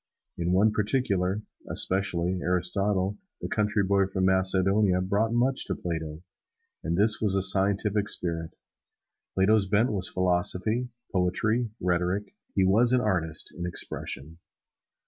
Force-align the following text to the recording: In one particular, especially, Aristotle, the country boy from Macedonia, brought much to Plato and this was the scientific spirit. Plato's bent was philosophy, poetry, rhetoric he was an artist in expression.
In 0.35 0.51
one 0.51 0.71
particular, 0.71 1.43
especially, 1.69 2.39
Aristotle, 2.41 3.19
the 3.39 3.47
country 3.47 3.83
boy 3.83 4.07
from 4.07 4.25
Macedonia, 4.25 4.99
brought 4.99 5.31
much 5.31 5.65
to 5.67 5.75
Plato 5.75 6.23
and 6.83 6.97
this 6.97 7.21
was 7.21 7.35
the 7.35 7.43
scientific 7.43 8.09
spirit. 8.09 8.55
Plato's 9.35 9.67
bent 9.67 9.91
was 9.91 10.09
philosophy, 10.09 10.89
poetry, 11.13 11.69
rhetoric 11.79 12.33
he 12.55 12.63
was 12.65 12.93
an 12.93 13.01
artist 13.01 13.53
in 13.55 13.67
expression. 13.67 14.39